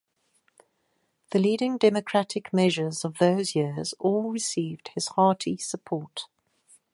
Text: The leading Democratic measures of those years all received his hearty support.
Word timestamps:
The 1.29 1.37
leading 1.37 1.77
Democratic 1.77 2.51
measures 2.51 3.05
of 3.05 3.19
those 3.19 3.53
years 3.53 3.93
all 3.99 4.31
received 4.31 4.87
his 4.95 5.09
hearty 5.09 5.57
support. 5.57 6.21